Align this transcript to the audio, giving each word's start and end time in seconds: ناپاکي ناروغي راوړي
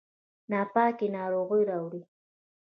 ناپاکي 0.49 1.07
ناروغي 1.15 1.61
راوړي 1.69 2.01